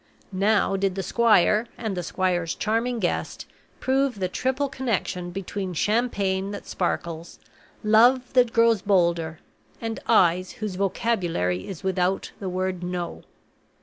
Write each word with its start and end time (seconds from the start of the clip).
Now 0.31 0.75
did 0.77 0.95
the 0.95 1.03
squire, 1.03 1.67
and 1.77 1.95
the 1.95 2.01
squire's 2.01 2.55
charming 2.55 2.97
guest, 2.99 3.45
prove 3.79 4.19
the 4.19 4.27
triple 4.27 4.67
connection 4.67 5.29
between 5.29 5.75
Champagne 5.75 6.49
that 6.49 6.65
sparkles, 6.65 7.37
Love 7.83 8.33
that 8.33 8.51
grows 8.51 8.81
bolder, 8.81 9.37
and 9.79 9.99
Eyes 10.07 10.53
whose 10.53 10.73
vocabulary 10.73 11.67
is 11.67 11.83
without 11.83 12.31
the 12.39 12.49
word 12.49 12.81
No. 12.81 13.21